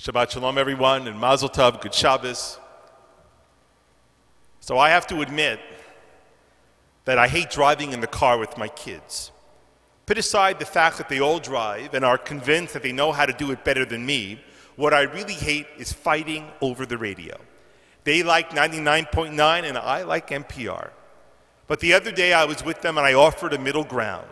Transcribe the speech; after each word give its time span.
Shabbat 0.00 0.30
Shalom, 0.30 0.56
everyone, 0.56 1.06
and 1.08 1.20
Mazel 1.20 1.50
Tov, 1.50 1.82
good 1.82 1.92
Shabbos. 1.92 2.58
So 4.60 4.78
I 4.78 4.88
have 4.88 5.06
to 5.08 5.20
admit 5.20 5.60
that 7.04 7.18
I 7.18 7.28
hate 7.28 7.50
driving 7.50 7.92
in 7.92 8.00
the 8.00 8.06
car 8.06 8.38
with 8.38 8.56
my 8.56 8.68
kids. 8.68 9.30
Put 10.06 10.16
aside 10.16 10.58
the 10.58 10.64
fact 10.64 10.96
that 10.96 11.10
they 11.10 11.20
all 11.20 11.38
drive 11.38 11.92
and 11.92 12.02
are 12.02 12.16
convinced 12.16 12.72
that 12.72 12.82
they 12.82 12.92
know 12.92 13.12
how 13.12 13.26
to 13.26 13.34
do 13.34 13.50
it 13.50 13.62
better 13.62 13.84
than 13.84 14.06
me, 14.06 14.40
what 14.76 14.94
I 14.94 15.02
really 15.02 15.34
hate 15.34 15.66
is 15.76 15.92
fighting 15.92 16.48
over 16.62 16.86
the 16.86 16.96
radio. 16.96 17.36
They 18.04 18.22
like 18.22 18.52
99.9 18.52 19.64
and 19.64 19.76
I 19.76 20.04
like 20.04 20.30
NPR. 20.30 20.92
But 21.66 21.80
the 21.80 21.92
other 21.92 22.10
day 22.10 22.32
I 22.32 22.46
was 22.46 22.64
with 22.64 22.80
them 22.80 22.96
and 22.96 23.06
I 23.06 23.12
offered 23.12 23.52
a 23.52 23.58
middle 23.58 23.84
ground. 23.84 24.30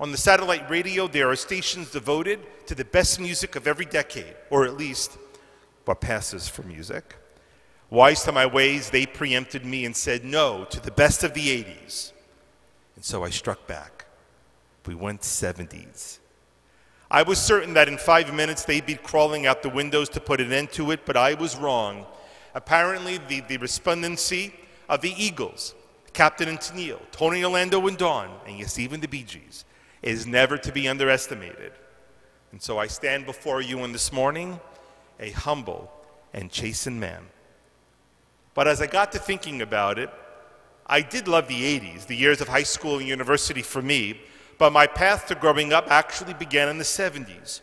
On 0.00 0.12
the 0.12 0.16
satellite 0.16 0.70
radio, 0.70 1.08
there 1.08 1.28
are 1.28 1.34
stations 1.34 1.90
devoted 1.90 2.38
to 2.66 2.74
the 2.76 2.84
best 2.84 3.18
music 3.18 3.56
of 3.56 3.66
every 3.66 3.84
decade, 3.84 4.36
or 4.48 4.64
at 4.64 4.76
least 4.76 5.18
what 5.86 6.00
passes 6.00 6.48
for 6.48 6.62
music. 6.62 7.16
Wise 7.90 8.22
to 8.22 8.30
my 8.30 8.46
ways, 8.46 8.90
they 8.90 9.06
preempted 9.06 9.64
me 9.64 9.84
and 9.84 9.96
said 9.96 10.24
no 10.24 10.64
to 10.66 10.78
the 10.78 10.90
best 10.92 11.24
of 11.24 11.34
the 11.34 11.64
80s. 11.64 12.12
And 12.94 13.04
so 13.04 13.24
I 13.24 13.30
struck 13.30 13.66
back. 13.66 14.04
We 14.86 14.94
went 14.94 15.22
70s. 15.22 16.18
I 17.10 17.22
was 17.22 17.40
certain 17.40 17.74
that 17.74 17.88
in 17.88 17.98
five 17.98 18.32
minutes 18.32 18.64
they'd 18.64 18.86
be 18.86 18.94
crawling 18.94 19.46
out 19.46 19.62
the 19.62 19.68
windows 19.68 20.08
to 20.10 20.20
put 20.20 20.40
an 20.40 20.52
end 20.52 20.70
to 20.72 20.92
it, 20.92 21.06
but 21.06 21.16
I 21.16 21.34
was 21.34 21.56
wrong. 21.56 22.06
Apparently, 22.54 23.18
the, 23.28 23.40
the 23.40 23.56
respondency 23.56 24.54
of 24.88 25.00
the 25.00 25.14
Eagles, 25.22 25.74
Captain 26.12 26.48
and 26.48 26.58
Tennille, 26.58 27.00
Tony 27.10 27.44
Orlando 27.44 27.86
and 27.86 27.98
Dawn, 27.98 28.30
and 28.46 28.58
yes, 28.58 28.78
even 28.78 29.00
the 29.00 29.08
Bee 29.08 29.24
Gees, 29.24 29.64
is 30.02 30.26
never 30.26 30.56
to 30.58 30.72
be 30.72 30.88
underestimated. 30.88 31.72
And 32.52 32.62
so 32.62 32.78
I 32.78 32.86
stand 32.86 33.26
before 33.26 33.60
you 33.60 33.84
in 33.84 33.92
this 33.92 34.12
morning 34.12 34.60
a 35.20 35.30
humble 35.30 35.90
and 36.32 36.50
chastened 36.50 37.00
man. 37.00 37.26
But 38.54 38.68
as 38.68 38.80
I 38.80 38.86
got 38.86 39.12
to 39.12 39.18
thinking 39.18 39.62
about 39.62 39.98
it, 39.98 40.10
I 40.86 41.02
did 41.02 41.28
love 41.28 41.48
the 41.48 41.78
80s, 41.78 42.06
the 42.06 42.16
years 42.16 42.40
of 42.40 42.48
high 42.48 42.62
school 42.62 42.98
and 42.98 43.06
university 43.06 43.62
for 43.62 43.82
me, 43.82 44.20
but 44.56 44.72
my 44.72 44.86
path 44.86 45.26
to 45.26 45.34
growing 45.34 45.72
up 45.72 45.90
actually 45.90 46.34
began 46.34 46.68
in 46.68 46.78
the 46.78 46.84
70s. 46.84 47.60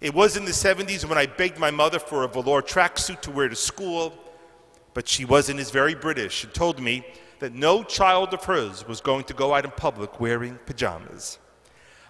It 0.00 0.12
was 0.12 0.36
in 0.36 0.44
the 0.44 0.50
70s 0.50 1.08
when 1.08 1.16
I 1.16 1.26
begged 1.26 1.58
my 1.58 1.70
mother 1.70 1.98
for 1.98 2.24
a 2.24 2.28
velour 2.28 2.62
tracksuit 2.62 3.20
to 3.22 3.30
wear 3.30 3.48
to 3.48 3.56
school, 3.56 4.12
but 4.92 5.08
she 5.08 5.24
wasn't 5.24 5.60
as 5.60 5.70
very 5.70 5.94
British 5.94 6.44
and 6.44 6.52
told 6.52 6.80
me 6.80 7.06
that 7.38 7.54
no 7.54 7.82
child 7.82 8.34
of 8.34 8.44
hers 8.44 8.86
was 8.86 9.00
going 9.00 9.24
to 9.24 9.34
go 9.34 9.54
out 9.54 9.64
in 9.64 9.70
public 9.70 10.20
wearing 10.20 10.58
pajamas. 10.66 11.38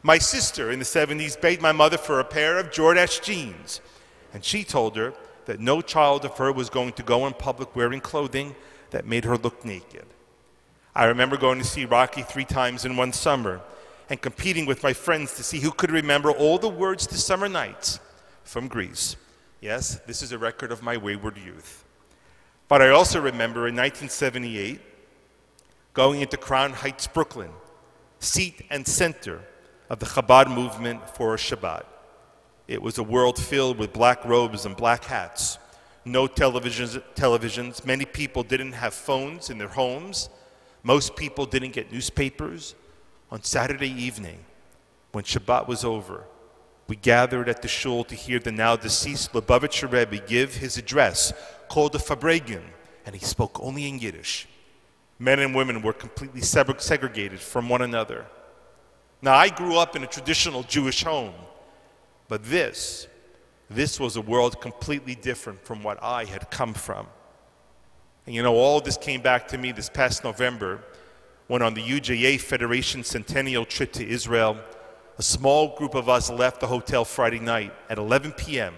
My 0.07 0.19
sister 0.19 0.71
in 0.71 0.79
the 0.79 0.85
70s 0.85 1.41
begged 1.41 1.63
my 1.63 1.73
mother 1.73 1.97
for 1.97 2.21
a 2.21 2.25
pair 2.25 2.59
of 2.59 2.71
Jordache 2.71 3.23
jeans, 3.23 3.81
and 4.35 4.45
she 4.45 4.63
told 4.63 4.97
her 4.97 5.15
that 5.47 5.61
no 5.61 5.81
child 5.81 6.27
of 6.27 6.37
her 6.37 6.53
was 6.53 6.69
going 6.69 6.93
to 6.93 7.03
go 7.03 7.27
in 7.27 7.33
public 7.33 7.75
wearing 7.75 8.03
clothing 8.03 8.55
that 8.91 9.07
made 9.07 9.25
her 9.25 9.39
look 9.39 9.65
naked. 9.65 10.05
I 10.95 11.07
remember 11.07 11.39
going 11.39 11.59
to 11.59 11.65
see 11.65 11.87
Rocky 11.87 12.21
three 12.21 12.45
times 12.45 12.85
in 12.85 12.99
one 12.99 13.15
summer 13.15 13.63
and 14.11 14.21
competing 14.21 14.67
with 14.67 14.83
my 14.83 14.93
friends 14.93 15.37
to 15.37 15.43
see 15.43 15.61
who 15.61 15.71
could 15.71 15.91
remember 15.91 16.31
all 16.31 16.59
the 16.59 16.69
words 16.69 17.07
to 17.07 17.17
Summer 17.17 17.49
Nights 17.49 17.99
from 18.45 18.69
Grease. 18.69 19.17
Yes, 19.63 20.01
this 20.07 20.23
is 20.23 20.33
a 20.33 20.39
record 20.39 20.71
of 20.71 20.83
my 20.83 20.99
wayward 20.99 21.39
youth. 21.39 21.83
But 22.69 22.83
I 22.83 22.91
also 22.91 23.23
remember 23.23 23.69
in 23.69 23.75
1978 23.75 24.83
going 25.95 26.21
into 26.21 26.37
Crown 26.37 26.75
Heights, 26.75 27.07
Brooklyn, 27.07 27.53
seat 28.19 28.67
and 28.69 28.87
center 28.87 29.41
of 29.91 29.99
the 29.99 30.07
Chabad 30.07 30.55
movement 30.55 31.09
for 31.11 31.37
Shabbat. 31.37 31.85
It 32.67 32.81
was 32.81 32.99
a 32.99 33.03
world 33.03 33.39
filled 33.39 33.79
with 33.79 33.93
black 33.93 34.25
robes 34.25 34.65
and 34.65 34.77
black 34.77 35.05
hats, 35.05 35.59
no 36.05 36.27
televisions, 36.27 37.03
televisions. 37.15 37.85
Many 37.85 38.05
people 38.05 38.43
didn't 38.43 38.73
have 38.73 38.95
phones 38.95 39.51
in 39.51 39.59
their 39.59 39.69
homes. 39.69 40.29
Most 40.83 41.17
people 41.17 41.47
didn't 41.47 41.73
get 41.73 41.93
newspapers. 41.93 42.75
On 43.31 43.43
Saturday 43.43 43.91
evening, 43.91 44.45
when 45.13 45.25
Shabbat 45.25 45.67
was 45.67 45.85
over, 45.85 46.25
we 46.87 46.97
gathered 46.97 47.49
at 47.49 47.63
the 47.63 47.69
shul 47.69 48.05
to 48.05 48.15
hear 48.15 48.39
the 48.39 48.53
now 48.53 48.77
deceased 48.77 49.33
Lubavitcher 49.33 49.91
Rebbe 49.91 50.19
give 50.27 50.57
his 50.57 50.77
address 50.77 51.33
called 51.69 51.93
the 51.93 51.99
Farbrengen, 51.99 52.63
and 53.07 53.15
he 53.15 53.25
spoke 53.25 53.59
only 53.61 53.89
in 53.89 53.99
Yiddish. 53.99 54.47
Men 55.19 55.39
and 55.39 55.55
women 55.55 55.81
were 55.81 55.93
completely 55.93 56.43
segregated 56.43 57.41
from 57.41 57.69
one 57.69 57.83
another. 57.83 58.27
Now, 59.25 59.37
I 59.37 59.49
grew 59.49 59.79
up 59.79 59.97
in 59.97 60.05
a 60.05 60.07
traditional 60.07 60.65
Jewish 60.65 61.03
home, 61.03 61.33
but 62.29 62.45
this, 62.45 63.09
this 63.71 63.99
was 63.99 64.17
a 64.17 64.21
world 64.21 64.61
completely 64.61 65.15
different 65.15 65.65
from 65.65 65.83
what 65.83 65.99
I 66.03 66.27
had 66.27 66.51
come 66.51 66.75
from. 66.75 67.07
And 68.27 68.35
you 68.35 68.43
know, 68.43 68.55
all 68.55 68.83
this 68.83 68.99
came 68.99 69.23
back 69.23 69.49
to 69.49 69.57
me 69.57 69.73
this 69.73 69.89
past 69.89 70.25
November 70.25 70.85
when, 71.47 71.63
on 71.63 71.73
the 71.73 71.81
UJA 71.81 72.39
Federation 72.39 73.03
Centennial 73.03 73.65
trip 73.65 73.93
to 73.93 74.07
Israel, 74.07 74.59
a 75.17 75.23
small 75.23 75.75
group 75.75 75.95
of 75.95 76.07
us 76.11 76.29
left 76.29 76.61
the 76.61 76.67
hotel 76.67 77.07
Friday 77.07 77.41
night 77.41 77.73
at 77.89 77.97
11 77.97 78.33
p.m. 78.33 78.75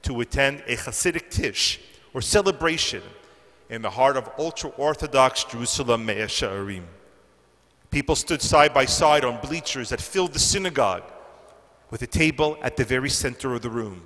to 0.00 0.18
attend 0.22 0.62
a 0.66 0.76
Hasidic 0.76 1.28
Tish, 1.28 1.78
or 2.14 2.22
celebration, 2.22 3.02
in 3.68 3.82
the 3.82 3.90
heart 3.90 4.16
of 4.16 4.30
ultra 4.38 4.70
Orthodox 4.78 5.44
Jerusalem, 5.44 6.06
Mea 6.06 6.24
Shearim. 6.24 6.84
People 7.94 8.16
stood 8.16 8.42
side 8.42 8.74
by 8.74 8.86
side 8.86 9.24
on 9.24 9.40
bleachers 9.40 9.90
that 9.90 10.00
filled 10.00 10.32
the 10.32 10.38
synagogue 10.40 11.04
with 11.90 12.02
a 12.02 12.08
table 12.08 12.58
at 12.60 12.76
the 12.76 12.82
very 12.82 13.08
center 13.08 13.54
of 13.54 13.62
the 13.62 13.70
room. 13.70 14.02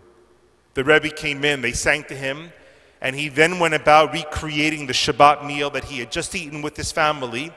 The 0.74 0.84
Rebbe 0.84 1.08
came 1.08 1.42
in, 1.42 1.62
they 1.62 1.72
sang 1.72 2.04
to 2.04 2.14
him, 2.14 2.52
and 3.00 3.16
he 3.16 3.30
then 3.30 3.58
went 3.58 3.72
about 3.72 4.12
recreating 4.12 4.86
the 4.86 4.92
Shabbat 4.92 5.46
meal 5.46 5.70
that 5.70 5.84
he 5.84 6.00
had 6.00 6.12
just 6.12 6.34
eaten 6.34 6.60
with 6.60 6.76
his 6.76 6.92
family, 6.92 7.50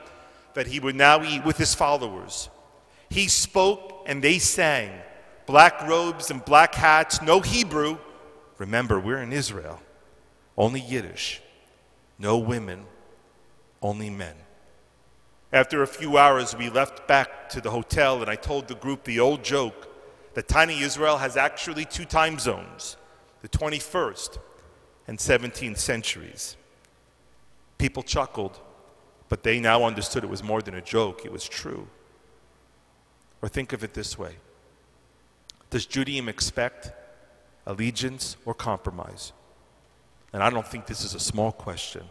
that 0.54 0.68
he 0.68 0.80
would 0.80 0.96
now 0.96 1.22
eat 1.22 1.44
with 1.44 1.58
his 1.58 1.76
followers. 1.76 2.50
He 3.10 3.28
spoke 3.28 4.06
and 4.08 4.24
they 4.24 4.40
sang. 4.40 4.90
Black 5.46 5.86
robes 5.86 6.32
and 6.32 6.46
black 6.46 6.74
hats, 6.76 7.22
no 7.22 7.42
Hebrew. 7.42 7.98
Remember, 8.58 9.02
we're 9.02 9.22
in 9.22 9.34
Israel. 9.34 9.82
Only 10.58 10.80
Yiddish. 10.80 11.42
No 12.18 12.38
women, 12.38 12.86
only 13.82 14.10
men. 14.10 14.36
After 15.54 15.84
a 15.84 15.88
few 15.88 16.18
hours, 16.18 16.56
we 16.56 16.70
left 16.70 17.08
back 17.08 17.50
to 17.50 17.60
the 17.60 17.72
hotel, 17.72 18.22
and 18.22 18.30
I 18.30 18.36
told 18.36 18.68
the 18.68 18.76
group 18.76 19.04
the 19.04 19.20
old 19.20 19.44
joke 19.44 19.90
that 20.34 20.48
tiny 20.48 20.82
Israel 20.82 21.18
has 21.18 21.36
actually 21.36 21.84
two 21.84 22.06
time 22.06 22.40
zones 22.40 22.96
the 23.42 23.50
21st 23.50 24.38
and 25.08 25.18
17th 25.18 25.78
centuries. 25.78 26.56
People 27.78 28.04
chuckled, 28.04 28.60
but 29.28 29.44
they 29.44 29.60
now 29.60 29.84
understood 29.84 30.24
it 30.24 30.30
was 30.30 30.44
more 30.44 30.62
than 30.62 30.76
a 30.76 30.82
joke, 30.82 31.26
it 31.26 31.32
was 31.32 31.50
true. 31.50 31.88
Or 33.42 33.50
think 33.50 33.74
of 33.74 33.84
it 33.84 33.94
this 33.94 34.18
way 34.18 34.36
Does 35.70 35.86
Judaism 35.86 36.30
expect 36.30 36.92
allegiance 37.66 38.38
or 38.46 38.54
compromise? 38.54 39.34
And 40.32 40.42
I 40.42 40.50
don't 40.50 40.68
think 40.68 40.86
this 40.86 41.04
is 41.04 41.14
a 41.14 41.20
small 41.20 41.52
question, 41.52 42.04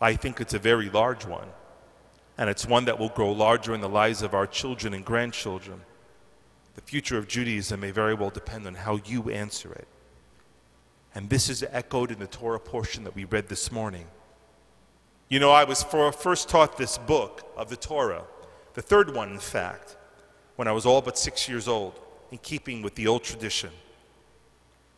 I 0.00 0.14
think 0.14 0.40
it's 0.40 0.54
a 0.54 0.58
very 0.58 0.88
large 0.88 1.26
one 1.26 1.48
and 2.42 2.50
it's 2.50 2.66
one 2.66 2.86
that 2.86 2.98
will 2.98 3.08
grow 3.10 3.30
larger 3.30 3.72
in 3.72 3.80
the 3.80 3.88
lives 3.88 4.20
of 4.20 4.34
our 4.34 4.48
children 4.48 4.94
and 4.94 5.04
grandchildren. 5.04 5.80
The 6.74 6.80
future 6.80 7.16
of 7.16 7.28
Judaism 7.28 7.78
may 7.78 7.92
very 7.92 8.14
well 8.14 8.30
depend 8.30 8.66
on 8.66 8.74
how 8.74 8.98
you 9.06 9.30
answer 9.30 9.72
it. 9.72 9.86
And 11.14 11.30
this 11.30 11.48
is 11.48 11.64
echoed 11.70 12.10
in 12.10 12.18
the 12.18 12.26
Torah 12.26 12.58
portion 12.58 13.04
that 13.04 13.14
we 13.14 13.26
read 13.26 13.48
this 13.48 13.70
morning. 13.70 14.06
You 15.28 15.38
know, 15.38 15.52
I 15.52 15.62
was 15.62 15.84
first 15.84 16.48
taught 16.48 16.76
this 16.76 16.98
book 16.98 17.48
of 17.56 17.70
the 17.70 17.76
Torah, 17.76 18.24
the 18.74 18.82
third 18.82 19.14
one, 19.14 19.30
in 19.30 19.38
fact, 19.38 19.96
when 20.56 20.66
I 20.66 20.72
was 20.72 20.84
all 20.84 21.00
but 21.00 21.16
six 21.16 21.48
years 21.48 21.68
old, 21.68 21.94
in 22.32 22.38
keeping 22.38 22.82
with 22.82 22.96
the 22.96 23.06
old 23.06 23.22
tradition. 23.22 23.70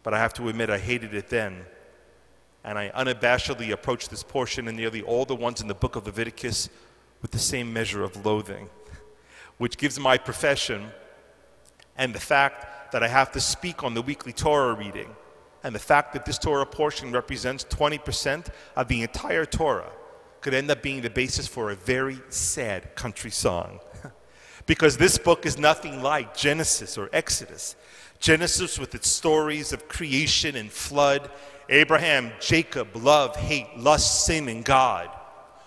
But 0.02 0.14
I 0.14 0.18
have 0.18 0.32
to 0.34 0.48
admit, 0.48 0.70
I 0.70 0.78
hated 0.78 1.12
it 1.12 1.28
then. 1.28 1.66
And 2.64 2.78
I 2.78 2.88
unabashedly 2.96 3.70
approached 3.70 4.08
this 4.08 4.22
portion 4.22 4.66
and 4.66 4.78
nearly 4.78 5.02
all 5.02 5.26
the 5.26 5.36
ones 5.36 5.60
in 5.60 5.68
the 5.68 5.74
book 5.74 5.94
of 5.94 6.06
Leviticus 6.06 6.70
with 7.24 7.30
the 7.30 7.38
same 7.38 7.72
measure 7.72 8.04
of 8.04 8.26
loathing, 8.26 8.68
which 9.56 9.78
gives 9.78 9.98
my 9.98 10.18
profession 10.18 10.88
and 11.96 12.14
the 12.14 12.20
fact 12.20 12.92
that 12.92 13.02
I 13.02 13.08
have 13.08 13.32
to 13.32 13.40
speak 13.40 13.82
on 13.82 13.94
the 13.94 14.02
weekly 14.02 14.34
Torah 14.34 14.74
reading 14.74 15.08
and 15.62 15.74
the 15.74 15.78
fact 15.78 16.12
that 16.12 16.26
this 16.26 16.36
Torah 16.36 16.66
portion 16.66 17.12
represents 17.12 17.64
20% 17.64 18.48
of 18.76 18.88
the 18.88 19.00
entire 19.00 19.46
Torah 19.46 19.90
could 20.42 20.52
end 20.52 20.70
up 20.70 20.82
being 20.82 21.00
the 21.00 21.08
basis 21.08 21.46
for 21.46 21.70
a 21.70 21.74
very 21.74 22.20
sad 22.28 22.94
country 22.94 23.30
song. 23.30 23.80
because 24.66 24.98
this 24.98 25.16
book 25.16 25.46
is 25.46 25.56
nothing 25.56 26.02
like 26.02 26.36
Genesis 26.36 26.98
or 26.98 27.08
Exodus. 27.10 27.74
Genesis, 28.20 28.78
with 28.78 28.94
its 28.94 29.08
stories 29.08 29.72
of 29.72 29.88
creation 29.88 30.56
and 30.56 30.70
flood, 30.70 31.30
Abraham, 31.70 32.32
Jacob, 32.38 32.94
love, 32.94 33.34
hate, 33.34 33.78
lust, 33.78 34.26
sin, 34.26 34.46
and 34.50 34.62
God 34.62 35.08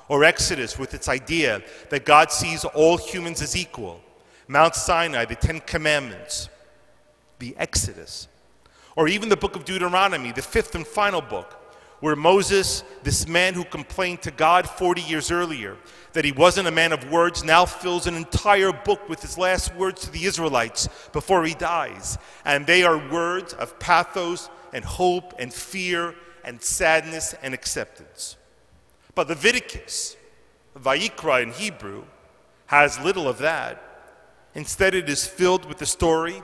or 0.10 0.24
Exodus 0.24 0.80
with 0.80 0.94
its 0.94 1.10
idea 1.10 1.62
that 1.90 2.06
God 2.06 2.32
sees 2.32 2.64
all 2.66 2.98
humans 2.98 3.42
as 3.42 3.56
equal, 3.56 4.02
Mount 4.48 4.76
Sinai, 4.76 5.26
the 5.26 5.36
Ten 5.36 5.60
Commandments, 5.60 6.50
the 7.40 7.56
Exodus, 7.58 8.28
Or 8.96 9.08
even 9.08 9.30
the 9.30 9.38
book 9.38 9.56
of 9.56 9.64
Deuteronomy, 9.64 10.32
the 10.32 10.42
fifth 10.42 10.74
and 10.74 10.88
final 10.88 11.22
book, 11.22 11.54
where 12.00 12.16
Moses, 12.16 12.84
this 13.04 13.28
man 13.28 13.54
who 13.54 13.64
complained 13.64 14.22
to 14.24 14.32
God 14.32 14.68
40 14.68 15.02
years 15.02 15.32
earlier 15.32 15.78
that 16.14 16.26
he 16.26 16.32
wasn't 16.32 16.68
a 16.68 16.72
man 16.72 16.92
of 16.92 17.10
words, 17.12 17.44
now 17.44 17.66
fills 17.66 18.08
an 18.08 18.16
entire 18.16 18.72
book 18.72 19.08
with 19.10 19.22
his 19.22 19.38
last 19.38 19.74
words 19.76 20.02
to 20.02 20.12
the 20.12 20.26
Israelites 20.26 20.90
before 21.12 21.44
he 21.46 21.54
dies. 21.54 22.18
And 22.46 22.66
they 22.66 22.84
are 22.84 23.12
words 23.12 23.54
of 23.54 23.78
pathos 23.80 24.50
and 24.74 24.86
hope 24.86 25.34
and 25.40 25.54
fear 25.54 26.16
and 26.44 26.62
sadness 26.62 27.36
and 27.42 27.54
acceptance. 27.54 28.38
But 29.18 29.30
Leviticus, 29.30 30.16
Vayikra 30.80 31.42
in 31.42 31.52
Hebrew, 31.52 32.04
has 32.68 33.00
little 33.00 33.28
of 33.28 33.40
that. 33.40 33.82
Instead, 34.54 34.94
it 34.94 35.10
is 35.10 35.26
filled 35.26 35.66
with 35.66 35.80
the 35.80 35.88
story 35.88 36.44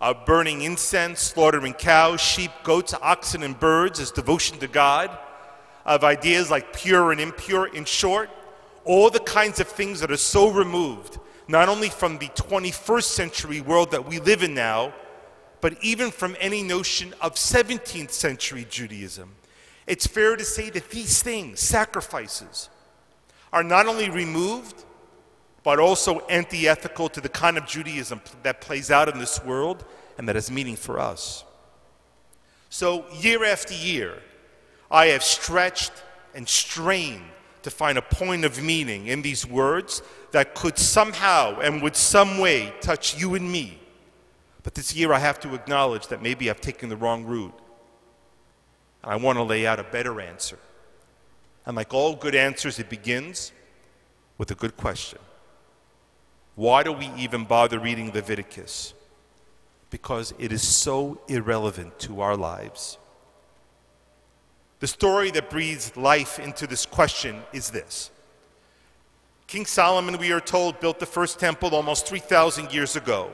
of 0.00 0.26
burning 0.26 0.62
incense, 0.62 1.20
slaughtering 1.20 1.74
cows, 1.74 2.20
sheep, 2.20 2.50
goats, 2.64 2.92
oxen, 2.92 3.44
and 3.44 3.56
birds 3.60 4.00
as 4.00 4.10
devotion 4.10 4.58
to 4.58 4.66
God, 4.66 5.16
of 5.84 6.02
ideas 6.02 6.50
like 6.50 6.76
pure 6.76 7.12
and 7.12 7.20
impure. 7.20 7.68
In 7.68 7.84
short, 7.84 8.30
all 8.84 9.10
the 9.10 9.20
kinds 9.20 9.60
of 9.60 9.68
things 9.68 10.00
that 10.00 10.10
are 10.10 10.16
so 10.16 10.50
removed, 10.50 11.20
not 11.46 11.68
only 11.68 11.88
from 11.88 12.18
the 12.18 12.30
21st 12.30 13.04
century 13.04 13.60
world 13.60 13.92
that 13.92 14.08
we 14.08 14.18
live 14.18 14.42
in 14.42 14.54
now, 14.54 14.92
but 15.60 15.76
even 15.84 16.10
from 16.10 16.34
any 16.40 16.64
notion 16.64 17.14
of 17.20 17.36
17th 17.36 18.10
century 18.10 18.66
Judaism. 18.68 19.36
It's 19.88 20.06
fair 20.06 20.36
to 20.36 20.44
say 20.44 20.68
that 20.70 20.90
these 20.90 21.22
things, 21.22 21.60
sacrifices, 21.60 22.68
are 23.54 23.62
not 23.62 23.86
only 23.86 24.10
removed, 24.10 24.84
but 25.62 25.80
also 25.80 26.20
anti 26.26 26.68
ethical 26.68 27.08
to 27.08 27.22
the 27.22 27.28
kind 27.30 27.56
of 27.56 27.66
Judaism 27.66 28.20
that 28.42 28.60
plays 28.60 28.90
out 28.90 29.08
in 29.08 29.18
this 29.18 29.42
world 29.42 29.86
and 30.18 30.28
that 30.28 30.36
has 30.36 30.50
meaning 30.50 30.76
for 30.76 31.00
us. 31.00 31.42
So, 32.68 33.06
year 33.14 33.44
after 33.44 33.72
year, 33.72 34.22
I 34.90 35.06
have 35.06 35.22
stretched 35.22 35.92
and 36.34 36.46
strained 36.46 37.24
to 37.62 37.70
find 37.70 37.96
a 37.96 38.02
point 38.02 38.44
of 38.44 38.62
meaning 38.62 39.06
in 39.06 39.22
these 39.22 39.46
words 39.46 40.02
that 40.32 40.54
could 40.54 40.78
somehow 40.78 41.58
and 41.60 41.82
would 41.82 41.96
some 41.96 42.38
way 42.38 42.74
touch 42.82 43.18
you 43.18 43.34
and 43.34 43.50
me. 43.50 43.78
But 44.62 44.74
this 44.74 44.94
year 44.94 45.14
I 45.14 45.18
have 45.18 45.40
to 45.40 45.54
acknowledge 45.54 46.08
that 46.08 46.22
maybe 46.22 46.50
I've 46.50 46.60
taken 46.60 46.90
the 46.90 46.96
wrong 46.96 47.24
route. 47.24 47.58
And 49.02 49.12
I 49.12 49.16
want 49.16 49.38
to 49.38 49.42
lay 49.42 49.66
out 49.66 49.78
a 49.78 49.84
better 49.84 50.20
answer. 50.20 50.58
And 51.66 51.76
like 51.76 51.92
all 51.92 52.14
good 52.14 52.34
answers, 52.34 52.78
it 52.78 52.88
begins 52.88 53.52
with 54.38 54.50
a 54.50 54.54
good 54.54 54.76
question 54.76 55.18
Why 56.54 56.82
do 56.82 56.92
we 56.92 57.10
even 57.16 57.44
bother 57.44 57.78
reading 57.78 58.12
Leviticus? 58.12 58.94
Because 59.90 60.34
it 60.38 60.52
is 60.52 60.62
so 60.62 61.20
irrelevant 61.28 61.98
to 62.00 62.20
our 62.20 62.36
lives. 62.36 62.98
The 64.80 64.86
story 64.86 65.30
that 65.32 65.50
breathes 65.50 65.96
life 65.96 66.38
into 66.38 66.66
this 66.66 66.86
question 66.86 67.42
is 67.52 67.70
this 67.70 68.10
King 69.46 69.64
Solomon, 69.64 70.18
we 70.18 70.30
are 70.30 70.40
told, 70.40 70.78
built 70.78 71.00
the 71.00 71.06
first 71.06 71.40
temple 71.40 71.74
almost 71.74 72.06
3,000 72.06 72.72
years 72.72 72.96
ago. 72.96 73.30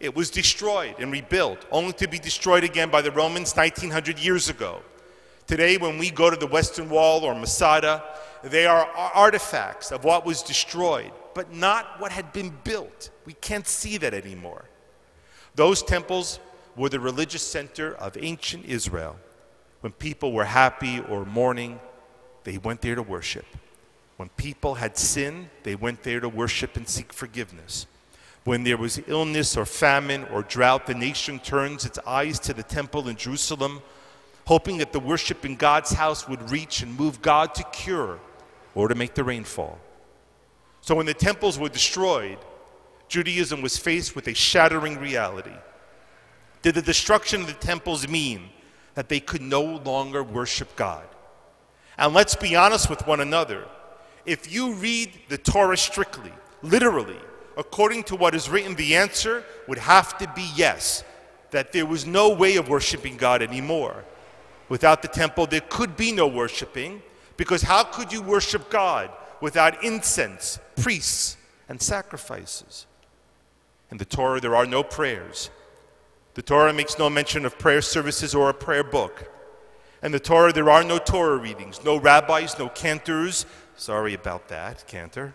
It 0.00 0.14
was 0.14 0.30
destroyed 0.30 0.94
and 0.98 1.10
rebuilt, 1.10 1.66
only 1.70 1.92
to 1.94 2.08
be 2.08 2.18
destroyed 2.18 2.64
again 2.64 2.90
by 2.90 3.02
the 3.02 3.10
Romans 3.10 3.54
1900 3.54 4.18
years 4.18 4.48
ago. 4.48 4.82
Today, 5.46 5.76
when 5.76 5.98
we 5.98 6.10
go 6.10 6.30
to 6.30 6.36
the 6.36 6.46
Western 6.46 6.88
Wall 6.88 7.24
or 7.24 7.34
Masada, 7.34 8.04
they 8.42 8.66
are 8.66 8.86
artifacts 8.86 9.90
of 9.90 10.04
what 10.04 10.24
was 10.24 10.42
destroyed, 10.42 11.10
but 11.34 11.52
not 11.52 11.98
what 12.00 12.12
had 12.12 12.32
been 12.32 12.56
built. 12.64 13.10
We 13.24 13.32
can't 13.32 13.66
see 13.66 13.96
that 13.98 14.14
anymore. 14.14 14.66
Those 15.54 15.82
temples 15.82 16.38
were 16.76 16.88
the 16.88 17.00
religious 17.00 17.42
center 17.42 17.94
of 17.94 18.16
ancient 18.20 18.66
Israel. 18.66 19.16
When 19.80 19.92
people 19.92 20.32
were 20.32 20.44
happy 20.44 21.00
or 21.00 21.24
mourning, 21.24 21.80
they 22.44 22.58
went 22.58 22.80
there 22.80 22.94
to 22.94 23.02
worship. 23.02 23.46
When 24.16 24.28
people 24.30 24.74
had 24.74 24.96
sinned, 24.96 25.48
they 25.64 25.74
went 25.74 26.02
there 26.02 26.20
to 26.20 26.28
worship 26.28 26.76
and 26.76 26.88
seek 26.88 27.12
forgiveness. 27.12 27.86
When 28.44 28.64
there 28.64 28.76
was 28.76 29.00
illness 29.06 29.56
or 29.56 29.66
famine 29.66 30.24
or 30.32 30.42
drought, 30.42 30.86
the 30.86 30.94
nation 30.94 31.38
turns 31.38 31.84
its 31.84 31.98
eyes 32.06 32.38
to 32.40 32.54
the 32.54 32.62
temple 32.62 33.08
in 33.08 33.16
Jerusalem, 33.16 33.82
hoping 34.46 34.78
that 34.78 34.92
the 34.92 35.00
worship 35.00 35.44
in 35.44 35.56
God's 35.56 35.92
house 35.92 36.26
would 36.28 36.50
reach 36.50 36.82
and 36.82 36.98
move 36.98 37.20
God 37.20 37.54
to 37.56 37.64
cure 37.64 38.18
or 38.74 38.88
to 38.88 38.94
make 38.94 39.14
the 39.14 39.24
rain 39.24 39.44
fall. 39.44 39.78
So 40.80 40.94
when 40.94 41.06
the 41.06 41.14
temples 41.14 41.58
were 41.58 41.68
destroyed, 41.68 42.38
Judaism 43.08 43.60
was 43.60 43.76
faced 43.76 44.14
with 44.16 44.28
a 44.28 44.34
shattering 44.34 44.98
reality. 44.98 45.56
Did 46.62 46.74
the 46.74 46.82
destruction 46.82 47.42
of 47.42 47.46
the 47.46 47.52
temples 47.54 48.08
mean 48.08 48.50
that 48.94 49.08
they 49.08 49.20
could 49.20 49.42
no 49.42 49.62
longer 49.62 50.22
worship 50.22 50.74
God? 50.76 51.06
And 51.98 52.14
let's 52.14 52.34
be 52.34 52.56
honest 52.56 52.88
with 52.88 53.06
one 53.06 53.20
another. 53.20 53.66
If 54.24 54.52
you 54.52 54.72
read 54.74 55.12
the 55.28 55.38
Torah 55.38 55.76
strictly, 55.76 56.32
literally, 56.62 57.18
according 57.58 58.04
to 58.04 58.16
what 58.16 58.36
is 58.36 58.48
written, 58.48 58.76
the 58.76 58.94
answer 58.94 59.44
would 59.66 59.78
have 59.78 60.16
to 60.16 60.32
be 60.34 60.48
yes, 60.54 61.02
that 61.50 61.72
there 61.72 61.84
was 61.84 62.06
no 62.06 62.32
way 62.32 62.56
of 62.56 62.68
worshiping 62.68 63.16
God 63.16 63.42
anymore. 63.42 64.04
Without 64.68 65.02
the 65.02 65.08
temple, 65.08 65.46
there 65.46 65.62
could 65.68 65.96
be 65.96 66.12
no 66.12 66.28
worshiping, 66.28 67.02
because 67.36 67.62
how 67.62 67.82
could 67.82 68.12
you 68.12 68.22
worship 68.22 68.70
God 68.70 69.10
without 69.40 69.82
incense, 69.82 70.60
priests, 70.76 71.36
and 71.68 71.82
sacrifices? 71.82 72.86
In 73.90 73.98
the 73.98 74.04
Torah, 74.04 74.40
there 74.40 74.54
are 74.54 74.66
no 74.66 74.84
prayers. 74.84 75.50
The 76.34 76.42
Torah 76.42 76.72
makes 76.72 76.98
no 76.98 77.10
mention 77.10 77.44
of 77.44 77.58
prayer 77.58 77.82
services 77.82 78.34
or 78.34 78.50
a 78.50 78.54
prayer 78.54 78.84
book. 78.84 79.32
In 80.02 80.12
the 80.12 80.20
Torah, 80.20 80.52
there 80.52 80.70
are 80.70 80.84
no 80.84 80.98
Torah 80.98 81.38
readings, 81.38 81.82
no 81.82 81.96
rabbis, 81.96 82.56
no 82.56 82.68
cantors. 82.68 83.46
Sorry 83.76 84.14
about 84.14 84.48
that, 84.48 84.86
cantor 84.86 85.34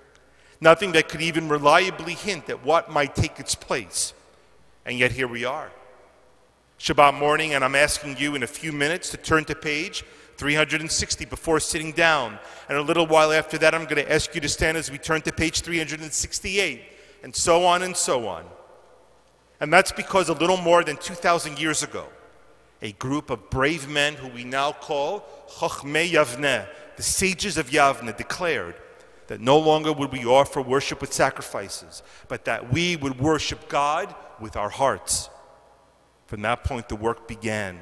nothing 0.63 0.93
that 0.93 1.09
could 1.09 1.21
even 1.21 1.49
reliably 1.49 2.13
hint 2.13 2.49
at 2.49 2.65
what 2.65 2.89
might 2.89 3.13
take 3.15 3.39
its 3.39 3.53
place. 3.53 4.13
And 4.85 4.97
yet 4.97 5.11
here 5.11 5.27
we 5.27 5.45
are. 5.45 5.71
Shabbat 6.79 7.13
morning, 7.19 7.53
and 7.53 7.63
I'm 7.63 7.75
asking 7.75 8.17
you 8.17 8.35
in 8.35 8.43
a 8.43 8.47
few 8.47 8.71
minutes 8.71 9.11
to 9.11 9.17
turn 9.17 9.45
to 9.45 9.55
page 9.55 10.03
360 10.37 11.25
before 11.25 11.59
sitting 11.59 11.91
down. 11.91 12.39
And 12.67 12.77
a 12.77 12.81
little 12.81 13.05
while 13.05 13.31
after 13.31 13.57
that, 13.59 13.75
I'm 13.75 13.83
going 13.83 14.03
to 14.03 14.11
ask 14.11 14.33
you 14.33 14.41
to 14.41 14.49
stand 14.49 14.77
as 14.77 14.89
we 14.89 14.97
turn 14.97 15.21
to 15.21 15.31
page 15.31 15.61
368, 15.61 16.81
and 17.23 17.35
so 17.35 17.63
on 17.65 17.83
and 17.83 17.95
so 17.95 18.27
on. 18.27 18.45
And 19.59 19.71
that's 19.71 19.91
because 19.91 20.29
a 20.29 20.33
little 20.33 20.57
more 20.57 20.83
than 20.83 20.97
2,000 20.97 21.59
years 21.59 21.83
ago, 21.83 22.07
a 22.81 22.91
group 22.93 23.29
of 23.29 23.49
brave 23.49 23.87
men 23.87 24.15
who 24.15 24.27
we 24.27 24.43
now 24.43 24.73
call 24.73 25.23
Chochmei 25.47 26.11
Yavneh, 26.11 26.67
the 26.97 27.03
sages 27.03 27.57
of 27.57 27.69
Yavneh, 27.69 28.17
declared 28.17 28.75
that 29.27 29.41
no 29.41 29.57
longer 29.57 29.91
would 29.93 30.11
we 30.11 30.25
offer 30.25 30.61
worship 30.61 31.01
with 31.01 31.13
sacrifices, 31.13 32.03
but 32.27 32.45
that 32.45 32.71
we 32.71 32.95
would 32.95 33.19
worship 33.19 33.69
God 33.69 34.13
with 34.39 34.55
our 34.55 34.69
hearts. 34.69 35.29
From 36.27 36.41
that 36.41 36.63
point, 36.63 36.89
the 36.89 36.95
work 36.95 37.27
began. 37.27 37.79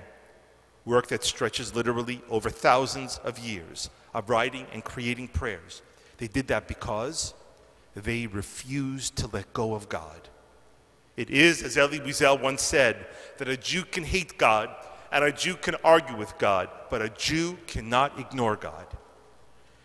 Work 0.86 1.08
that 1.08 1.24
stretches 1.24 1.76
literally 1.76 2.22
over 2.30 2.50
thousands 2.50 3.20
of 3.24 3.40
years 3.40 3.90
of 4.14 4.30
writing 4.30 4.66
and 4.74 4.84
creating 4.84 5.28
prayers. 5.30 5.82
They 6.18 6.28
did 6.28 6.48
that 6.48 6.68
because 6.68 7.34
they 7.96 8.28
refused 8.28 9.16
to 9.18 9.28
let 9.28 9.54
go 9.54 9.74
of 9.74 9.90
God. 9.90 10.30
It 11.18 11.30
is, 11.30 11.62
as 11.62 11.78
Elie 11.78 12.00
Wiesel 12.00 12.42
once 12.42 12.62
said, 12.62 13.06
that 13.38 13.48
a 13.48 13.58
Jew 13.58 13.84
can 13.84 14.04
hate 14.04 14.38
God 14.38 14.70
and 15.12 15.24
a 15.24 15.32
Jew 15.32 15.56
can 15.56 15.76
argue 15.84 16.16
with 16.16 16.38
God, 16.38 16.70
but 16.90 17.02
a 17.02 17.10
Jew 17.10 17.58
cannot 17.68 18.20
ignore 18.20 18.56
God. 18.56 18.88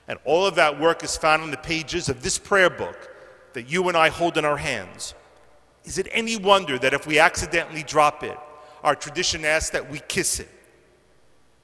And 0.08 0.18
all 0.24 0.46
of 0.46 0.54
that 0.54 0.78
work 0.78 1.02
is 1.02 1.16
found 1.16 1.42
on 1.42 1.50
the 1.50 1.56
pages 1.56 2.08
of 2.08 2.22
this 2.22 2.38
prayer 2.38 2.70
book 2.70 3.10
that 3.54 3.68
you 3.68 3.88
and 3.88 3.96
I 3.96 4.08
hold 4.08 4.36
in 4.38 4.44
our 4.44 4.56
hands. 4.56 5.14
Is 5.84 5.98
it 5.98 6.08
any 6.10 6.36
wonder 6.36 6.78
that 6.78 6.94
if 6.94 7.06
we 7.06 7.18
accidentally 7.18 7.82
drop 7.82 8.22
it, 8.22 8.38
our 8.82 8.94
tradition 8.94 9.44
asks 9.44 9.70
that 9.70 9.90
we 9.90 10.00
kiss 10.00 10.40
it? 10.40 10.48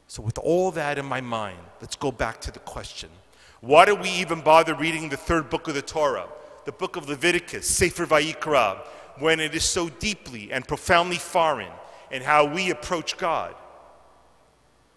So, 0.08 0.22
with 0.22 0.38
all 0.38 0.70
that 0.72 0.98
in 0.98 1.06
my 1.06 1.20
mind, 1.20 1.58
let's 1.80 1.96
go 1.96 2.12
back 2.12 2.40
to 2.42 2.50
the 2.50 2.58
question 2.58 3.08
why 3.60 3.84
do 3.84 3.94
we 3.94 4.10
even 4.10 4.40
bother 4.40 4.74
reading 4.74 5.08
the 5.08 5.16
third 5.16 5.48
book 5.48 5.68
of 5.68 5.74
the 5.74 5.82
Torah, 5.82 6.28
the 6.64 6.72
book 6.72 6.96
of 6.96 7.08
Leviticus, 7.08 7.66
Sefer 7.68 8.06
Vayikra, 8.06 8.78
when 9.18 9.38
it 9.38 9.54
is 9.54 9.64
so 9.64 9.88
deeply 9.88 10.50
and 10.50 10.66
profoundly 10.66 11.16
foreign 11.16 11.70
in 12.10 12.22
how 12.22 12.44
we 12.44 12.70
approach 12.70 13.16
God? 13.16 13.54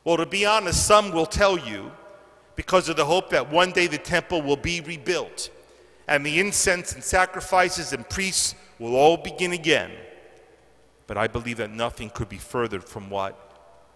Well, 0.04 0.18
to 0.18 0.26
be 0.26 0.48
honest, 0.48 0.86
some 0.86 1.12
will 1.12 1.28
tell 1.28 1.60
you 1.60 1.92
because 2.56 2.90
of 2.90 2.96
the 2.96 3.06
hope 3.06 3.30
that 3.30 3.52
one 3.52 3.72
day 3.72 3.88
the 3.88 3.98
temple 3.98 4.42
will 4.42 4.58
be 4.58 4.82
rebuilt 4.82 5.50
and 6.08 6.26
the 6.26 6.40
incense 6.40 6.94
and 6.94 7.04
sacrifices 7.04 7.94
and 7.94 8.08
priests 8.10 8.56
will 8.80 8.96
all 8.96 9.18
begin 9.18 9.54
again. 9.54 9.92
But 11.08 11.18
I 11.18 11.28
believe 11.28 11.58
that 11.58 11.72
nothing 11.72 12.10
could 12.10 12.30
be 12.30 12.38
further 12.38 12.80
from 12.80 13.10
what 13.10 13.40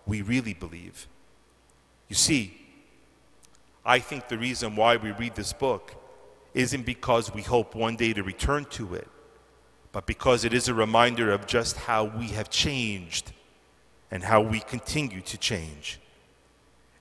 we 0.06 0.22
really 0.22 0.54
believe. 0.54 1.08
You 2.08 2.16
see, 2.16 2.60
I 3.86 4.00
think 4.00 4.28
the 4.28 4.38
reason 4.38 4.76
why 4.76 4.98
we 4.98 5.12
read 5.12 5.36
this 5.36 5.54
book 5.54 5.96
isn't 6.54 6.86
because 6.86 7.34
we 7.34 7.42
hope 7.42 7.76
one 7.76 7.96
day 7.96 8.14
to 8.14 8.24
return 8.24 8.66
to 8.66 8.96
it, 8.96 9.08
but 9.92 10.06
because 10.06 10.44
it 10.44 10.54
is 10.54 10.68
a 10.68 10.74
reminder 10.74 11.32
of 11.32 11.48
just 11.48 11.78
how 11.78 12.04
we 12.04 12.30
have 12.30 12.50
changed 12.50 13.32
and 14.12 14.24
how 14.24 14.42
we 14.42 14.60
continue 14.60 15.22
to 15.22 15.38
change. 15.38 16.00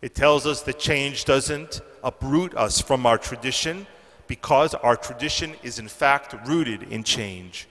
It 0.01 0.15
tells 0.15 0.47
us 0.47 0.63
that 0.63 0.79
change 0.79 1.25
doesn't 1.25 1.81
uproot 2.05 2.55
us 2.55 2.81
from 2.81 3.05
our 3.05 3.19
tradition 3.19 3.87
because 4.29 4.75
our 4.75 4.97
tradition 4.97 5.55
is 5.63 5.79
in 5.79 5.89
fact 5.89 6.35
rooted 6.47 6.85
in 6.85 7.03
change. 7.03 7.67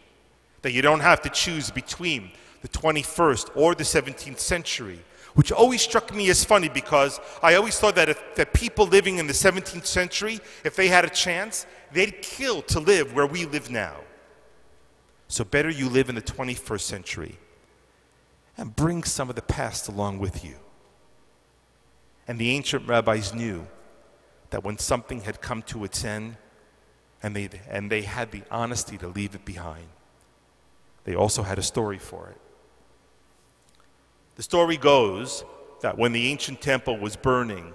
That 0.64 0.74
you 0.74 0.82
don't 0.82 1.00
have 1.00 1.22
to 1.22 1.30
choose 1.30 1.72
between 1.72 2.32
the 2.62 2.68
21st 2.68 3.52
or 3.56 3.76
the 3.76 3.84
17th 3.84 4.40
century, 4.40 5.00
which 5.36 5.52
always 5.52 5.82
struck 5.82 6.14
me 6.14 6.30
as 6.30 6.44
funny 6.44 6.68
because 6.68 7.22
I 7.42 7.56
always 7.56 7.80
thought 7.80 7.96
that, 7.96 8.10
if, 8.10 8.36
that 8.36 8.54
people 8.54 8.88
living 8.88 9.20
in 9.20 9.28
the 9.28 9.34
17th 9.34 9.86
century, 9.86 10.40
if 10.66 10.76
they 10.76 10.88
had 10.90 11.06
a 11.06 11.10
chance, 11.10 11.66
they'd 11.94 12.22
kill 12.22 12.62
to 12.64 12.80
live 12.80 13.14
where 13.14 13.28
we 13.28 13.46
live 13.46 13.70
now. 13.70 13.98
So 15.30 15.44
better 15.44 15.70
you 15.70 15.90
live 15.90 16.10
in 16.10 16.16
the 16.16 16.22
21st 16.22 16.82
century 16.82 17.38
and 18.58 18.76
bring 18.76 19.04
some 19.04 19.30
of 19.30 19.36
the 19.36 19.42
past 19.42 19.88
along 19.88 20.20
with 20.20 20.44
you. 20.44 20.56
And 22.28 22.38
the 22.38 22.52
ancient 22.52 22.88
rabbis 22.88 23.34
knew 23.34 23.68
that 24.50 24.64
when 24.64 24.78
something 24.78 25.22
had 25.22 25.42
come 25.42 25.62
to 25.64 25.84
its 25.84 26.04
end 26.04 26.38
and 27.24 27.36
they, 27.36 27.50
and 27.70 27.90
they 27.92 28.02
had 28.02 28.32
the 28.32 28.44
honesty 28.52 28.98
to 28.98 29.08
leave 29.08 29.34
it 29.34 29.46
behind, 29.46 29.88
they 31.06 31.16
also 31.16 31.44
had 31.44 31.58
a 31.58 31.64
story 31.64 31.98
for 31.98 32.30
it. 32.30 32.42
The 34.36 34.44
story 34.44 34.78
goes 34.78 35.44
that 35.82 35.98
when 35.98 36.12
the 36.12 36.28
ancient 36.28 36.62
temple 36.62 36.98
was 36.98 37.16
burning, 37.16 37.74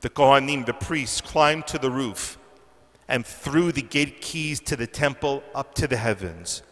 the 0.00 0.10
Kohanim, 0.10 0.66
the 0.66 0.74
priests, 0.74 1.20
climbed 1.20 1.66
to 1.68 1.78
the 1.78 1.90
roof 1.90 2.38
and 3.08 3.26
threw 3.26 3.72
the 3.72 3.82
gate 3.82 4.20
keys 4.20 4.60
to 4.60 4.76
the 4.76 4.86
temple 4.86 5.42
up 5.54 5.74
to 5.74 5.88
the 5.88 5.96
heavens 5.96 6.62